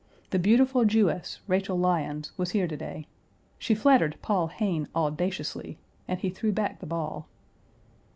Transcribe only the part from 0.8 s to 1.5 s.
Jewess,